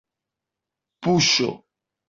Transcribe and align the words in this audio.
puĉo 1.03 1.51